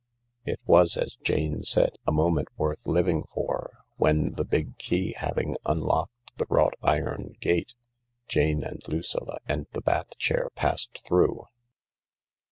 It 0.45 0.59
was, 0.65 0.97
as 0.97 1.15
Jane 1.21 1.61
said, 1.61 1.91
a 2.07 2.11
moment 2.11 2.47
worth 2.57 2.87
living 2.87 3.25
for, 3.35 3.83
when, 3.97 4.31
the 4.33 4.43
big 4.43 4.79
key 4.79 5.13
having 5.15 5.57
unlocked 5.63 6.37
the 6.39 6.47
wrought 6.49 6.73
iron 6.81 7.35
gate, 7.39 7.75
Jane 8.27 8.63
and 8.63 8.81
Lucilla 8.87 9.37
and 9.47 9.67
the 9.73 9.81
bath 9.81 10.17
chair 10.17 10.49
passed 10.55 11.03
through. 11.05 11.45